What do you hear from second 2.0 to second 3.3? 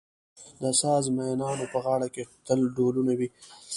کې تل ډهلونه وي.